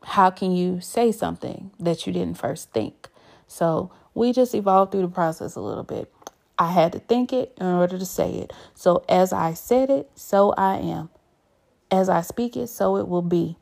how 0.02 0.30
can 0.30 0.52
you 0.52 0.80
say 0.80 1.12
something 1.12 1.70
that 1.78 2.06
you 2.06 2.12
didn't 2.12 2.38
first 2.38 2.72
think? 2.72 3.08
So 3.46 3.90
we 4.14 4.32
just 4.32 4.54
evolved 4.54 4.92
through 4.92 5.02
the 5.02 5.08
process 5.08 5.54
a 5.54 5.60
little 5.60 5.84
bit. 5.84 6.12
I 6.58 6.70
had 6.70 6.92
to 6.92 6.98
think 6.98 7.32
it 7.32 7.56
in 7.58 7.66
order 7.66 7.98
to 7.98 8.04
say 8.04 8.34
it. 8.34 8.52
So 8.74 9.04
as 9.08 9.32
I 9.32 9.54
said 9.54 9.90
it, 9.90 10.10
so 10.14 10.52
I 10.52 10.76
am 10.76 11.08
as 11.92 12.08
I 12.08 12.22
speak 12.22 12.56
it, 12.56 12.68
so 12.68 12.96
it 12.96 13.06
will 13.06 13.22
be. 13.22 13.56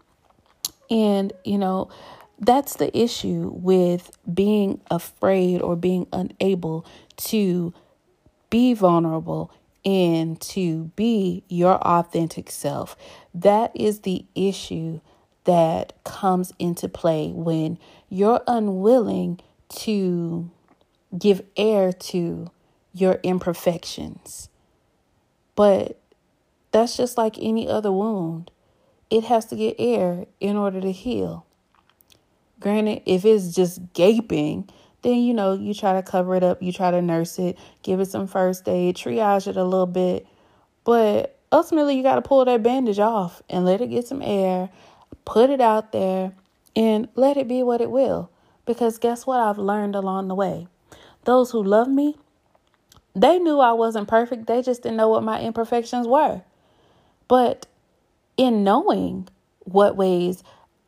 And, 0.89 1.33
you 1.45 1.59
know, 1.59 1.91
that's 2.39 2.77
the 2.77 2.97
issue 2.97 3.51
with 3.53 4.17
being 4.33 4.81
afraid 4.91 5.61
or 5.61 5.77
being 5.77 6.07
unable 6.13 6.87
to 7.17 7.75
be 8.49 8.73
vulnerable 8.73 9.53
and 9.85 10.41
to 10.41 10.85
be 10.97 11.43
your 11.49 11.75
authentic 11.87 12.51
self. 12.51 12.97
That 13.35 13.73
is 13.75 14.01
the 14.01 14.25
issue 14.35 15.01
that 15.45 15.93
comes 16.05 16.53
into 16.59 16.89
play 16.89 17.33
when 17.33 17.79
you're 18.09 18.43
unwilling 18.47 19.41
to 19.69 20.51
give 21.19 21.43
air 21.57 21.93
to 21.93 22.51
your 22.93 23.19
imperfections. 23.23 24.49
But 25.55 26.01
that's 26.73 26.97
just 26.97 27.17
like 27.17 27.37
any 27.39 27.69
other 27.69 27.93
wound. 27.93 28.51
It 29.11 29.25
has 29.25 29.47
to 29.47 29.57
get 29.57 29.77
air 29.79 30.27
in 30.41 30.57
order 30.57 30.81
to 30.81 30.93
heal. 30.93 31.47
Granted, 32.61 33.03
if 33.07 33.25
it's 33.25 33.55
just 33.55 33.93
gaping, 33.95 34.69
then 35.03 35.19
you 35.19 35.35
know, 35.35 35.55
you 35.55 35.75
try 35.75 35.95
to 35.95 36.03
cover 36.03 36.35
it 36.37 36.43
up, 36.43 36.63
you 36.63 36.73
try 36.73 36.91
to 36.91 37.01
nurse 37.01 37.39
it, 37.39 37.59
give 37.83 38.01
it 38.01 38.07
some 38.07 38.27
first 38.27 38.69
aid, 38.69 38.97
triage 38.97 39.47
it 39.47 39.57
a 39.57 39.65
little 39.65 39.87
bit. 39.87 40.27
But 40.85 41.39
ultimately, 41.53 41.97
you 41.97 42.03
got 42.03 42.17
to 42.17 42.23
pull 42.23 42.45
that 42.45 42.63
bandage 42.63 42.99
off 42.99 43.43
and 43.49 43.65
let 43.65 43.81
it 43.81 43.89
get 43.89 44.07
some 44.07 44.23
air, 44.23 44.71
put 45.25 45.51
it 45.51 45.61
out 45.61 45.93
there, 45.93 46.33
and 46.77 47.09
let 47.15 47.37
it 47.37 47.49
be 47.49 47.63
what 47.63 47.81
it 47.81 47.91
will. 47.91 48.31
Because 48.67 48.99
guess 48.99 49.27
what 49.27 49.41
I've 49.41 49.59
learned 49.59 49.95
along 49.95 50.29
the 50.29 50.35
way? 50.35 50.69
Those 51.25 51.51
who 51.51 51.63
love 51.63 51.89
me, 51.89 52.17
they 53.15 53.39
knew 53.39 53.59
I 53.59 53.73
wasn't 53.73 54.09
perfect, 54.09 54.47
they 54.47 54.63
just 54.63 54.83
didn't 54.83 54.97
know 54.97 55.09
what 55.09 55.23
my 55.23 55.41
imperfections 55.41 56.07
were. 56.07 56.43
But 57.29 57.67
in 58.37 58.65
knowing 58.65 59.29
what 59.61 59.97
ways 59.97 60.43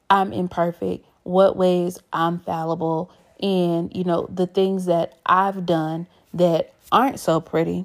I'm 0.09 0.33
imperfect, 0.33 1.07
what 1.23 1.57
ways 1.57 1.99
I'm 2.13 2.41
fallible, 2.41 3.11
and 3.43 3.95
you 3.95 4.05
know, 4.05 4.27
the 4.33 4.47
things 4.47 4.87
that 4.87 5.19
I've 5.27 5.67
done 5.67 6.07
that 6.33 6.73
aren't 6.91 7.19
so 7.19 7.41
pretty, 7.41 7.85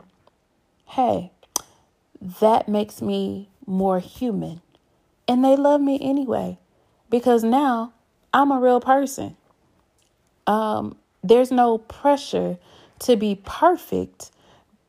hey, 0.85 1.31
that 2.39 2.69
makes 2.69 3.01
me 3.01 3.49
more 3.65 3.99
human. 3.99 4.61
And 5.27 5.43
they 5.43 5.55
love 5.55 5.81
me 5.81 5.99
anyway 6.01 6.57
because 7.09 7.43
now 7.43 7.93
I'm 8.33 8.51
a 8.51 8.59
real 8.59 8.79
person. 8.79 9.35
Um, 10.45 10.95
there's 11.23 11.51
no 11.51 11.79
pressure 11.79 12.57
to 12.99 13.15
be 13.17 13.41
perfect 13.43 14.31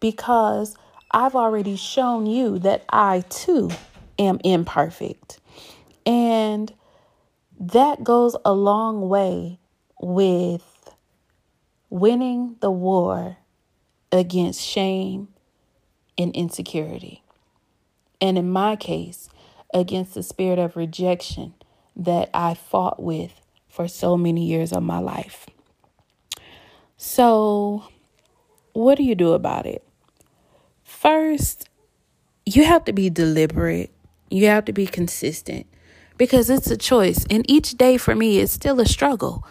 because 0.00 0.76
I've 1.10 1.34
already 1.34 1.76
shown 1.76 2.26
you 2.26 2.58
that 2.60 2.84
I 2.88 3.24
too 3.28 3.70
am 4.18 4.38
imperfect. 4.44 5.40
And 6.06 6.72
that 7.58 8.04
goes 8.04 8.36
a 8.44 8.52
long 8.52 9.08
way 9.08 9.57
with 10.00 10.94
winning 11.90 12.56
the 12.60 12.70
war 12.70 13.38
against 14.12 14.60
shame 14.60 15.28
and 16.16 16.34
insecurity. 16.34 17.22
And 18.20 18.36
in 18.36 18.50
my 18.50 18.76
case, 18.76 19.28
against 19.72 20.14
the 20.14 20.22
spirit 20.22 20.58
of 20.58 20.76
rejection 20.76 21.54
that 21.94 22.30
I 22.32 22.54
fought 22.54 23.02
with 23.02 23.40
for 23.68 23.88
so 23.88 24.16
many 24.16 24.46
years 24.46 24.72
of 24.72 24.82
my 24.82 24.98
life. 24.98 25.46
So, 26.96 27.84
what 28.72 28.96
do 28.96 29.04
you 29.04 29.14
do 29.14 29.32
about 29.32 29.66
it? 29.66 29.84
First, 30.82 31.68
you 32.44 32.64
have 32.64 32.84
to 32.86 32.92
be 32.92 33.10
deliberate, 33.10 33.92
you 34.30 34.46
have 34.46 34.64
to 34.64 34.72
be 34.72 34.86
consistent 34.86 35.66
because 36.16 36.50
it's 36.50 36.70
a 36.70 36.76
choice. 36.76 37.24
And 37.30 37.48
each 37.48 37.76
day 37.76 37.96
for 37.96 38.14
me 38.14 38.38
is 38.38 38.50
still 38.50 38.80
a 38.80 38.86
struggle. 38.86 39.46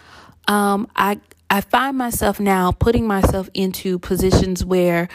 Um, 0.48 0.88
I 0.96 1.20
I 1.50 1.62
find 1.62 1.98
myself 1.98 2.40
now 2.40 2.72
putting 2.72 3.08
myself 3.08 3.50
into 3.54 4.00
positions 4.00 4.66
where 4.66 5.08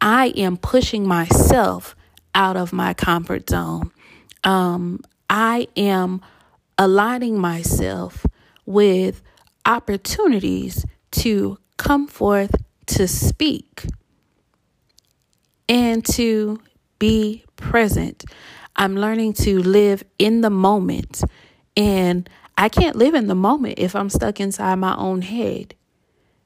I 0.00 0.28
am 0.36 0.56
pushing 0.56 1.06
myself 1.06 1.94
out 2.34 2.56
of 2.56 2.72
my 2.72 2.94
comfort 2.94 3.48
zone. 3.50 3.92
Um, 4.44 5.00
I 5.28 5.68
am 5.76 6.22
aligning 6.78 7.38
myself 7.38 8.26
with 8.66 9.22
opportunities 9.66 10.84
to 11.12 11.58
come 11.76 12.06
forth 12.08 12.54
to 12.86 13.06
speak 13.06 13.86
and 15.68 16.04
to 16.04 16.60
be 16.98 17.44
present. 17.56 18.24
I'm 18.76 18.96
learning 18.96 19.34
to 19.34 19.62
live 19.62 20.02
in 20.18 20.40
the 20.40 20.50
moment. 20.50 21.22
And 21.76 22.28
I 22.60 22.68
can't 22.68 22.94
live 22.94 23.14
in 23.14 23.26
the 23.26 23.34
moment 23.34 23.78
if 23.78 23.96
I'm 23.96 24.10
stuck 24.10 24.38
inside 24.38 24.74
my 24.74 24.94
own 24.94 25.22
head. 25.22 25.74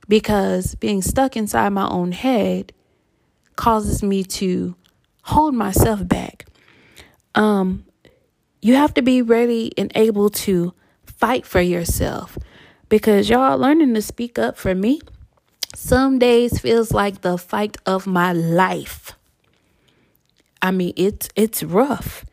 Because 0.06 0.76
being 0.76 1.02
stuck 1.02 1.36
inside 1.36 1.70
my 1.70 1.88
own 1.88 2.12
head 2.12 2.72
causes 3.56 4.00
me 4.00 4.22
to 4.22 4.76
hold 5.22 5.56
myself 5.56 6.06
back. 6.06 6.46
Um, 7.34 7.84
you 8.62 8.76
have 8.76 8.94
to 8.94 9.02
be 9.02 9.22
ready 9.22 9.72
and 9.76 9.90
able 9.96 10.30
to 10.30 10.72
fight 11.04 11.44
for 11.44 11.60
yourself. 11.60 12.38
Because 12.88 13.28
y'all 13.28 13.58
learning 13.58 13.92
to 13.94 14.02
speak 14.02 14.38
up 14.38 14.56
for 14.56 14.72
me 14.72 15.00
some 15.74 16.20
days 16.20 16.60
feels 16.60 16.92
like 16.92 17.22
the 17.22 17.36
fight 17.36 17.76
of 17.86 18.06
my 18.06 18.32
life. 18.32 19.14
I 20.62 20.70
mean, 20.70 20.92
it's 20.96 21.28
it's 21.34 21.64
rough. 21.64 22.24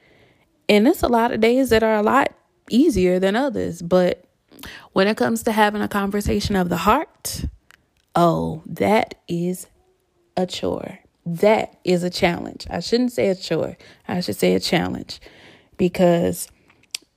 And 0.70 0.88
it's 0.88 1.02
a 1.02 1.08
lot 1.08 1.32
of 1.32 1.40
days 1.40 1.72
that 1.72 1.82
are 1.82 1.96
a 1.96 2.04
lot 2.04 2.32
easier 2.72 3.20
than 3.20 3.36
others, 3.36 3.82
but 3.82 4.26
when 4.94 5.08
it 5.08 5.18
comes 5.18 5.44
to 5.44 5.52
having 5.52 5.82
a 5.82 5.88
conversation 5.88 6.56
of 6.56 6.70
the 6.70 6.78
heart, 6.78 7.46
oh, 8.16 8.64
that 8.66 9.16
is 9.28 9.68
a 10.38 10.46
chore. 10.46 11.00
That 11.26 11.78
is 11.84 12.04
a 12.04 12.10
challenge. 12.10 12.66
I 12.70 12.80
shouldn't 12.80 13.12
say 13.12 13.28
a 13.28 13.36
chore. 13.36 13.78
I 14.08 14.22
should 14.22 14.36
say 14.36 14.56
a 14.56 14.60
challenge 14.60 15.22
because 15.78 16.48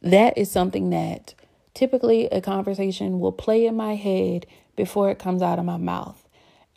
that 0.03 0.37
is 0.37 0.51
something 0.51 0.91
that 0.91 1.35
typically 1.73 2.27
a 2.27 2.41
conversation 2.41 3.19
will 3.21 3.33
play 3.33 3.67
in 3.67 3.77
my 3.77 3.95
head 3.95 4.47
before 4.77 5.11
it 5.11 5.19
comes 5.19 5.43
out 5.43 5.59
of 5.59 5.65
my 5.65 5.77
mouth. 5.77 6.29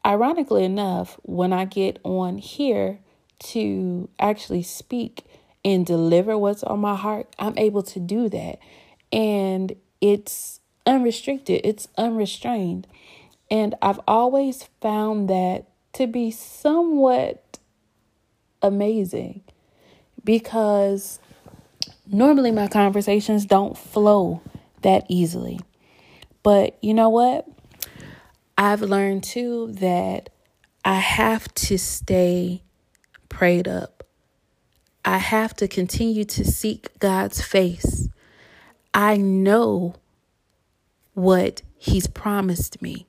Ironically 0.05 0.63
enough, 0.63 1.19
when 1.24 1.51
I 1.51 1.65
get 1.65 2.00
on 2.03 2.38
here 2.38 3.00
to 3.39 4.10
actually 4.19 4.63
speak 4.63 5.25
and 5.67 5.86
deliver 5.86 6.38
what's 6.38 6.63
on 6.63 6.79
my 6.79 6.95
heart, 6.95 7.36
I'm 7.38 7.57
able 7.57 7.83
to 7.83 8.00
do 8.00 8.29
that. 8.29 8.59
And 9.12 9.75
it's 10.00 10.62
unrestricted, 10.86 11.59
it's 11.65 11.89
unrestrained. 11.97 12.88
And 13.51 13.75
I've 13.81 14.00
always 14.07 14.63
found 14.79 15.29
that 15.29 15.65
to 15.93 16.07
be 16.07 16.31
somewhat 16.31 17.59
amazing 18.62 19.43
because 20.23 21.19
normally 22.10 22.51
my 22.51 22.69
conversations 22.69 23.45
don't 23.45 23.77
flow 23.77 24.41
that 24.84 25.06
easily. 25.10 25.60
But 26.43 26.77
you 26.82 26.93
know 26.93 27.10
what? 27.10 27.45
I've 28.58 28.82
learned 28.82 29.25
too 29.25 29.73
that 29.73 30.30
I 30.86 30.95
have 30.95 31.53
to 31.56 31.77
stay 31.77 32.63
prayed 33.27 33.67
up. 33.67 33.96
I 35.08 35.20
have 35.20 35.56
to 35.56 35.70
continue 35.70 36.26
to 36.26 36.43
seek 36.43 37.00
God's 37.00 37.41
face. 37.41 38.10
I 38.93 39.15
know 39.15 39.96
what 41.13 41.62
He's 41.78 42.08
promised 42.08 42.82
me. 42.82 43.08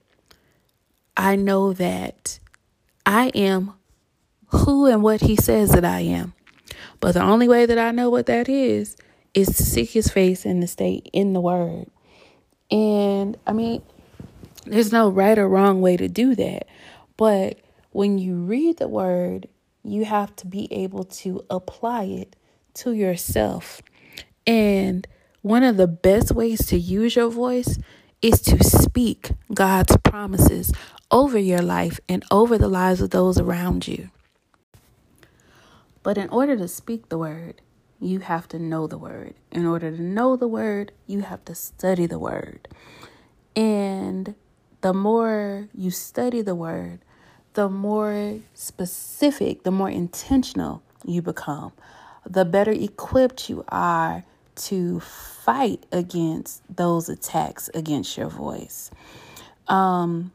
I 1.16 1.34
know 1.34 1.72
that 1.72 2.38
I 3.04 3.32
am 3.34 3.72
who 4.50 4.86
and 4.86 5.02
what 5.02 5.22
He 5.22 5.34
says 5.34 5.72
that 5.72 5.84
I 5.84 6.02
am. 6.02 6.34
But 7.00 7.14
the 7.14 7.22
only 7.22 7.48
way 7.48 7.66
that 7.66 7.78
I 7.78 7.90
know 7.90 8.10
what 8.10 8.26
that 8.26 8.48
is 8.48 8.96
is 9.34 9.48
to 9.56 9.64
seek 9.64 9.90
His 9.90 10.06
face 10.06 10.44
and 10.44 10.60
to 10.60 10.68
stay 10.68 11.02
in 11.12 11.32
the 11.32 11.40
Word. 11.40 11.90
And 12.70 13.36
I 13.44 13.52
mean, 13.52 13.82
there's 14.66 14.92
no 14.92 15.08
right 15.08 15.36
or 15.36 15.48
wrong 15.48 15.80
way 15.80 15.96
to 15.96 16.06
do 16.06 16.36
that. 16.36 16.68
But 17.16 17.58
when 17.90 18.18
you 18.18 18.36
read 18.36 18.76
the 18.76 18.86
word, 18.86 19.48
you 19.82 20.04
have 20.04 20.34
to 20.36 20.46
be 20.46 20.72
able 20.72 21.04
to 21.04 21.44
apply 21.50 22.04
it 22.04 22.36
to 22.74 22.92
yourself. 22.92 23.82
And 24.46 25.06
one 25.42 25.62
of 25.62 25.76
the 25.76 25.86
best 25.86 26.32
ways 26.32 26.66
to 26.66 26.78
use 26.78 27.16
your 27.16 27.30
voice 27.30 27.78
is 28.20 28.40
to 28.42 28.62
speak 28.64 29.30
God's 29.54 29.96
promises 29.98 30.72
over 31.10 31.38
your 31.38 31.62
life 31.62 32.00
and 32.08 32.24
over 32.30 32.58
the 32.58 32.68
lives 32.68 33.00
of 33.00 33.10
those 33.10 33.38
around 33.38 33.86
you. 33.86 34.10
But 36.02 36.18
in 36.18 36.28
order 36.30 36.56
to 36.56 36.68
speak 36.68 37.08
the 37.08 37.18
word, 37.18 37.60
you 38.00 38.20
have 38.20 38.48
to 38.48 38.58
know 38.58 38.86
the 38.86 38.98
word. 38.98 39.34
In 39.50 39.66
order 39.66 39.90
to 39.90 40.02
know 40.02 40.36
the 40.36 40.48
word, 40.48 40.92
you 41.06 41.20
have 41.20 41.44
to 41.46 41.54
study 41.54 42.06
the 42.06 42.18
word. 42.18 42.68
And 43.54 44.34
the 44.80 44.94
more 44.94 45.68
you 45.74 45.90
study 45.90 46.42
the 46.42 46.54
word, 46.54 47.00
the 47.58 47.68
more 47.68 48.38
specific, 48.54 49.64
the 49.64 49.72
more 49.72 49.90
intentional 49.90 50.80
you 51.04 51.20
become, 51.20 51.72
the 52.24 52.44
better 52.44 52.70
equipped 52.70 53.50
you 53.50 53.64
are 53.66 54.22
to 54.54 55.00
fight 55.00 55.84
against 55.90 56.62
those 56.76 57.08
attacks 57.08 57.68
against 57.74 58.16
your 58.16 58.28
voice. 58.28 58.92
Um, 59.66 60.30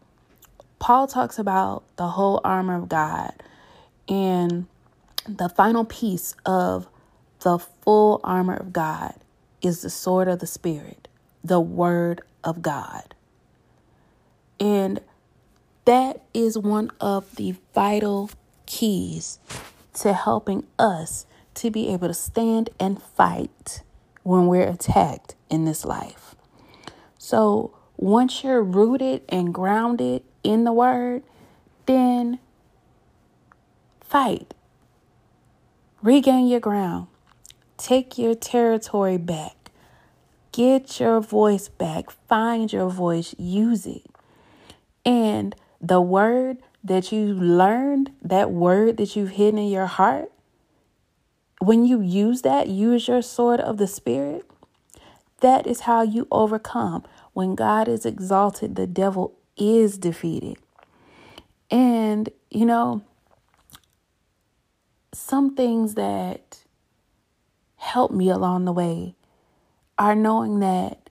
Paul 0.80 1.08
talks 1.08 1.40
about 1.40 1.84
the 1.96 2.08
whole 2.08 2.42
armor 2.44 2.76
of 2.76 2.90
God, 2.90 3.32
and 4.10 4.68
the 5.26 5.48
final 5.48 5.86
piece 5.86 6.36
of 6.46 6.90
the 7.40 7.58
full 7.58 8.20
armor 8.26 8.58
of 8.58 8.74
God 8.74 9.16
is 9.62 9.82
the 9.82 9.90
sword 9.90 10.28
of 10.28 10.40
the 10.40 10.48
Spirit, 10.48 11.08
the 11.42 11.62
Word 11.62 12.22
of 12.44 12.62
God. 12.62 13.16
And 14.60 15.00
that 15.86 16.22
is 16.34 16.58
one 16.58 16.92
of 17.00 17.36
the 17.36 17.56
vital 17.74 18.30
keys 18.66 19.40
to 19.96 20.14
helping 20.14 20.66
us 20.80 21.26
to 21.56 21.70
be 21.70 21.90
able 21.90 22.08
to 22.08 22.14
stand 22.14 22.70
and 22.80 23.02
fight 23.02 23.84
when 24.24 24.48
we're 24.48 24.68
attacked 24.68 25.36
in 25.50 25.66
this 25.66 25.86
life. 25.86 26.36
So, 27.18 27.76
once 27.98 28.44
you're 28.44 28.64
rooted 28.64 29.22
and 29.30 29.54
grounded 29.54 30.24
in 30.44 30.64
the 30.64 30.74
word, 30.74 31.24
then 31.86 32.40
fight. 34.02 34.54
Regain 36.02 36.48
your 36.48 36.60
ground. 36.60 37.08
Take 37.78 38.18
your 38.18 38.36
territory 38.36 39.18
back. 39.18 39.72
Get 40.52 41.00
your 41.00 41.20
voice 41.20 41.70
back. 41.70 42.12
Find 42.12 42.72
your 42.72 42.90
voice. 42.90 43.34
Use 43.38 43.86
it. 43.86 44.06
And 45.06 45.56
the 45.84 46.02
word 46.02 46.58
that 46.82 47.12
you 47.12 47.26
learned, 47.26 48.12
that 48.22 48.52
word 48.52 48.98
that 48.98 49.16
you've 49.16 49.32
hidden 49.32 49.60
in 49.60 49.70
your 49.70 49.86
heart, 49.86 50.32
when 51.60 51.86
you 51.86 52.02
use 52.02 52.42
that, 52.42 52.68
use 52.68 53.08
your 53.08 53.22
sword 53.22 53.60
of 53.60 53.78
the 53.78 53.88
Spirit, 53.88 54.50
that 55.42 55.68
is 55.68 55.82
how 55.82 56.02
you 56.02 56.28
overcome. 56.32 57.04
When 57.34 57.54
God 57.56 57.88
is 57.88 58.06
exalted, 58.06 58.76
the 58.76 58.88
devil 58.88 59.38
is 59.58 59.98
defeated. 59.98 60.58
And, 61.70 62.30
you 62.50 62.66
know, 62.66 63.04
some 65.14 65.56
things 65.56 65.96
that 65.96 66.64
help 67.76 68.12
me 68.12 68.30
along 68.30 68.66
the 68.66 68.72
way 68.72 69.16
are 69.98 70.16
knowing 70.16 70.60
that 70.60 71.10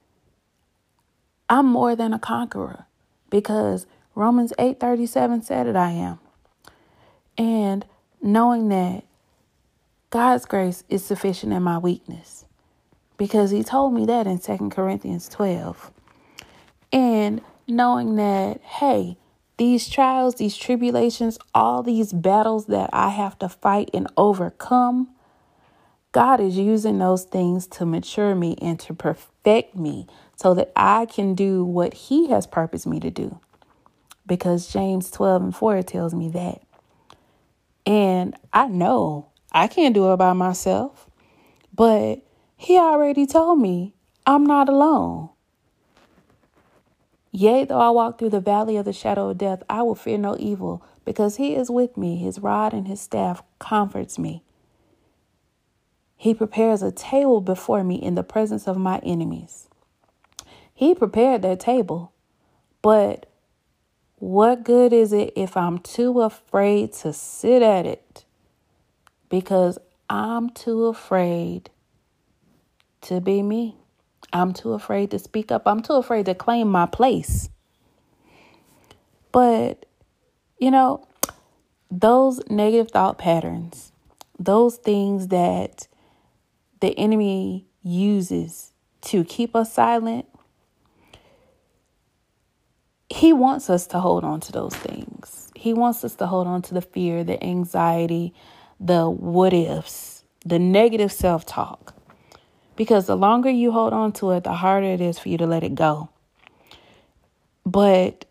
I'm 1.49 1.67
more 1.67 1.95
than 1.95 2.15
a 2.15 2.19
conqueror 2.19 2.87
because 3.31 3.87
Romans 4.14 4.53
8:37 4.59 5.42
said 5.42 5.66
it 5.66 5.77
I 5.77 5.90
am. 5.90 6.18
And 7.38 7.85
knowing 8.20 8.68
that 8.68 9.05
God's 10.11 10.44
grace 10.44 10.85
is 10.88 11.05
sufficient 11.05 11.53
in 11.53 11.62
my 11.62 11.79
weakness 11.79 12.44
because 13.16 13.51
he 13.51 13.62
told 13.62 13.94
me 13.94 14.05
that 14.07 14.27
in 14.27 14.38
2 14.38 14.70
Corinthians 14.70 15.29
12. 15.29 15.90
And 16.92 17.40
knowing 17.66 18.16
that 18.16 18.61
hey, 18.62 19.16
these 19.57 19.88
trials, 19.88 20.35
these 20.35 20.57
tribulations, 20.57 21.38
all 21.55 21.83
these 21.83 22.12
battles 22.12 22.66
that 22.66 22.90
I 22.92 23.11
have 23.11 23.38
to 23.38 23.48
fight 23.48 23.90
and 23.94 24.09
overcome, 24.16 25.09
God 26.11 26.40
is 26.40 26.59
using 26.59 26.98
those 26.98 27.25
things 27.25 27.66
to 27.68 27.87
mature 27.87 28.35
me 28.35 28.57
and 28.61 28.79
to 28.81 28.92
perfect 28.92 29.75
me 29.75 30.07
so 30.37 30.53
that 30.55 30.70
I 30.77 31.07
can 31.07 31.35
do 31.35 31.64
what 31.64 31.94
He 31.94 32.29
has 32.29 32.46
purposed 32.46 32.87
me 32.87 33.01
to 33.01 33.11
do. 33.11 33.40
Because 34.27 34.73
James 34.73 35.11
12 35.11 35.43
and 35.43 35.57
4 35.57 35.83
tells 35.83 36.15
me 36.15 36.29
that. 36.31 36.63
And 37.85 38.37
I 38.53 38.69
know 38.69 39.31
I 39.51 39.67
can't 39.67 39.95
do 39.95 40.13
it 40.13 40.17
by 40.17 40.33
myself, 40.33 41.11
but 41.75 42.23
He 42.57 42.79
already 42.79 43.27
told 43.27 43.61
me 43.61 43.95
I'm 44.25 44.45
not 44.45 44.69
alone. 44.69 45.31
Yea, 47.33 47.65
though 47.65 47.81
I 47.81 47.89
walk 47.91 48.19
through 48.19 48.31
the 48.31 48.41
valley 48.41 48.77
of 48.77 48.85
the 48.85 48.93
shadow 48.93 49.31
of 49.31 49.39
death, 49.39 49.63
I 49.69 49.83
will 49.83 49.95
fear 49.95 50.19
no 50.19 50.37
evil, 50.39 50.85
because 51.07 51.37
he 51.37 51.55
is 51.55 51.71
with 51.71 51.97
me. 51.97 52.17
His 52.19 52.39
rod 52.39 52.75
and 52.75 52.87
his 52.87 53.01
staff 53.01 53.43
comforts 53.59 54.19
me. 54.19 54.45
He 56.15 56.35
prepares 56.35 56.83
a 56.83 56.93
table 56.93 57.41
before 57.41 57.83
me 57.83 57.97
in 57.97 58.15
the 58.15 58.23
presence 58.23 58.69
of 58.69 58.77
my 58.77 58.99
enemies. 58.99 59.69
He 60.75 60.95
prepared 60.95 61.41
that 61.43 61.59
table, 61.59 62.13
but 62.83 63.32
what 64.23 64.63
good 64.63 64.93
is 64.93 65.13
it 65.13 65.33
if 65.35 65.57
I'm 65.57 65.81
too 65.81 66.21
afraid 66.21 66.93
to 66.93 67.13
sit 67.13 67.61
at 67.61 67.87
it? 67.87 68.25
Because 69.29 69.81
I'm 70.09 70.51
too 70.51 70.85
afraid 70.85 71.71
to 73.01 73.21
be 73.21 73.43
me. 73.43 73.75
I'm 74.33 74.53
too 74.53 74.75
afraid 74.75 75.11
to 75.11 75.19
speak 75.19 75.51
up. 75.51 75.63
I'm 75.67 75.83
too 75.83 75.95
afraid 75.95 76.27
to 76.27 76.37
claim 76.37 76.69
my 76.69 76.87
place. 76.87 77.49
But, 79.33 79.87
you 80.61 80.71
know, 80.71 81.09
those 81.91 82.41
negative 82.49 82.93
thought 82.93 83.19
patterns, 83.19 83.91
those 84.39 84.77
things 84.77 85.29
that 85.29 85.89
the 86.79 86.97
enemy 86.97 87.67
uses 87.83 88.71
to 89.01 89.25
keep 89.25 89.57
us 89.57 89.73
silent, 89.73 90.27
he 93.23 93.33
wants 93.33 93.71
us 93.71 93.87
to 93.87 94.01
hold 94.01 94.25
on 94.25 94.41
to 94.41 94.51
those 94.51 94.75
things. 94.75 95.49
He 95.55 95.73
wants 95.73 96.03
us 96.03 96.17
to 96.17 96.27
hold 96.27 96.49
on 96.49 96.61
to 96.63 96.75
the 96.75 96.83
fear, 96.83 97.23
the 97.23 97.41
anxiety, 97.41 98.35
the 98.81 99.09
what 99.09 99.53
ifs, 99.53 100.25
the 100.45 100.59
negative 100.59 101.13
self 101.13 101.47
talk. 101.47 101.95
Because 102.75 103.07
the 103.07 103.17
longer 103.17 103.49
you 103.49 103.71
hold 103.71 103.93
on 103.93 104.11
to 104.15 104.33
it, 104.33 104.43
the 104.43 104.55
harder 104.55 104.89
it 104.89 105.01
is 105.01 105.21
for 105.21 105.29
you 105.29 105.39
to 105.39 105.47
let 105.47 105.63
it 105.63 105.77
go. 105.77 106.09
But 107.65 108.25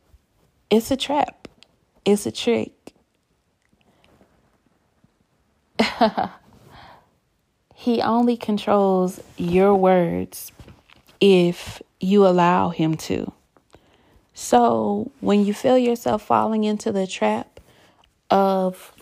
it's 0.70 0.92
a 0.92 0.98
trap, 0.98 1.48
it's 2.04 2.26
a 2.26 2.32
trick. 2.34 2.92
he 7.76 8.02
only 8.02 8.36
controls 8.36 9.22
your 9.38 9.74
words 9.74 10.52
if 11.22 11.82
you 12.02 12.28
allow 12.28 12.72
him 12.72 12.98
to. 13.08 13.32
So 14.34 15.12
when 15.20 15.46
you 15.46 15.54
feel 15.54 15.78
yourself 15.78 16.24
falling 16.24 16.64
into 16.64 16.92
the 16.92 17.06
trap 17.06 17.60
of 18.30 18.94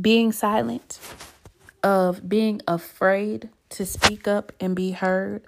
being 0.00 0.32
silent, 0.32 0.98
of 1.82 2.28
being 2.28 2.60
afraid 2.66 3.48
to 3.70 3.84
speak 3.84 4.28
up 4.28 4.52
and 4.60 4.74
be 4.74 4.92
heard, 4.92 5.42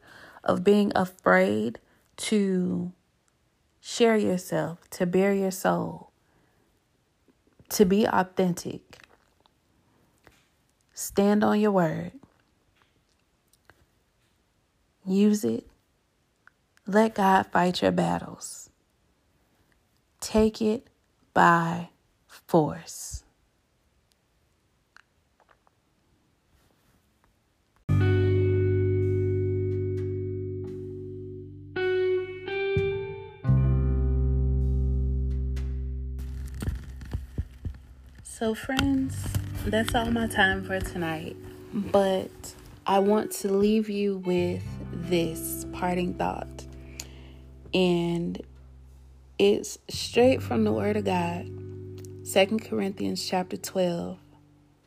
of 0.45 0.65
being 0.65 0.93
afraid 0.95 1.79
to 2.17 2.93
share 3.81 4.17
yourself, 4.17 4.89
to 4.91 5.07
bare 5.07 5.33
your 5.33 5.51
soul, 5.51 6.11
to 7.71 7.85
be 7.85 8.07
authentic. 8.07 8.99
Stand 10.95 11.45
on 11.45 11.61
your 11.61 11.71
word. 11.71 12.13
Use 15.07 15.45
it. 15.45 15.67
Let 16.87 17.15
God 17.15 17.47
fight 17.47 17.83
your 17.83 17.93
battles. 17.93 18.68
Take 20.21 20.61
it 20.61 20.89
by 21.33 21.91
force. 22.27 23.23
So, 38.39 38.55
friends, 38.55 39.17
that's 39.67 39.97
all 39.97 40.13
my 40.13 40.29
time 40.29 40.65
for 40.65 40.79
tonight. 40.79 41.37
But 41.75 42.31
I 42.87 43.01
want 43.01 43.33
to 43.33 43.53
leave 43.53 43.91
you 43.91 44.19
with 44.19 44.63
this 44.93 45.67
parting 45.73 46.15
thought. 46.15 46.65
And 47.75 48.41
it's 49.39 49.79
straight 49.89 50.43
from 50.43 50.65
the 50.65 50.73
Word 50.73 50.97
of 50.97 51.05
God. 51.05 51.49
Second 52.25 52.65
Corinthians 52.65 53.25
chapter 53.25 53.57
12, 53.57 54.19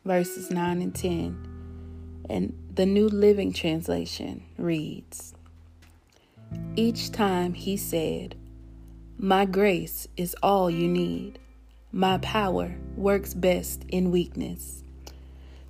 verses 0.04 0.50
9 0.50 0.82
and 0.82 0.94
10. 0.94 2.26
And 2.28 2.52
the 2.74 2.84
New 2.84 3.08
Living 3.08 3.54
Translation 3.54 4.44
reads 4.58 5.32
Each 6.76 7.10
time 7.10 7.54
he 7.54 7.78
said, 7.78 8.36
My 9.16 9.46
grace 9.46 10.06
is 10.18 10.36
all 10.42 10.70
you 10.70 10.86
need. 10.86 11.38
My 11.90 12.18
power 12.18 12.74
works 12.94 13.32
best 13.32 13.86
in 13.88 14.10
weakness. 14.10 14.84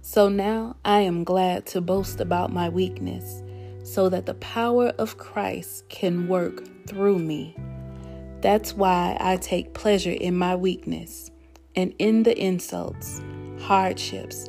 So 0.01 0.29
now 0.29 0.75
I 0.85 1.01
am 1.03 1.23
glad 1.23 1.67
to 1.67 1.81
boast 1.81 2.21
about 2.21 2.53
my 2.53 2.69
weakness, 2.69 3.45
so 3.85 4.09
that 4.09 4.27
the 4.27 4.35
power 4.35 4.89
of 4.99 5.19
Christ 5.19 5.89
can 5.89 6.27
work 6.27 6.65
through 6.89 7.21
me. 7.21 7.57
That's 8.43 8.75
why 8.75 9.17
I 9.21 9.37
take 9.37 9.73
pleasure 9.73 10.11
in 10.11 10.37
my 10.37 10.57
weakness 10.57 11.31
and 11.77 11.95
in 12.01 12.25
the 12.25 12.37
insults, 12.37 13.23
hardships, 13.61 14.49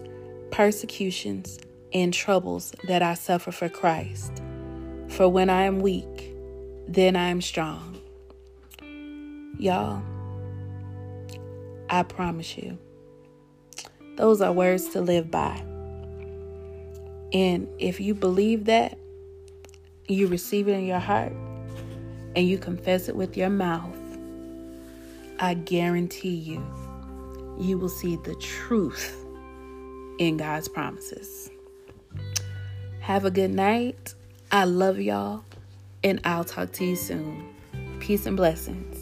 persecutions, 0.49 1.59
and 1.93 2.11
troubles 2.11 2.73
that 2.87 3.03
I 3.03 3.13
suffer 3.13 3.51
for 3.51 3.69
Christ. 3.69 4.41
For 5.09 5.29
when 5.29 5.51
I 5.51 5.65
am 5.65 5.79
weak, 5.79 6.33
then 6.87 7.15
I 7.15 7.29
am 7.29 7.39
strong. 7.39 8.01
Y'all, 9.59 10.01
I 11.87 12.01
promise 12.01 12.57
you. 12.57 12.79
Those 14.15 14.41
are 14.41 14.51
words 14.51 14.89
to 14.89 15.01
live 15.01 15.29
by. 15.29 15.55
And 17.31 17.67
if 17.77 17.99
you 17.99 18.15
believe 18.15 18.65
that, 18.65 18.97
you 20.07 20.25
receive 20.25 20.67
it 20.67 20.73
in 20.73 20.85
your 20.85 20.99
heart, 20.99 21.33
and 22.35 22.47
you 22.47 22.57
confess 22.57 23.09
it 23.09 23.15
with 23.15 23.37
your 23.37 23.49
mouth, 23.49 23.95
I 25.39 25.53
guarantee 25.55 26.35
you, 26.35 26.65
you 27.59 27.77
will 27.77 27.89
see 27.89 28.17
the 28.17 28.35
truth 28.35 29.15
in 30.19 30.37
God's 30.37 30.67
promises. 30.67 31.49
Have 32.99 33.25
a 33.25 33.31
good 33.31 33.51
night. 33.51 34.13
I 34.51 34.65
love 34.65 34.99
y'all, 34.99 35.43
and 36.03 36.21
I'll 36.23 36.43
talk 36.43 36.71
to 36.73 36.85
you 36.85 36.95
soon. 36.95 37.53
Peace 37.99 38.25
and 38.25 38.37
blessings. 38.37 38.92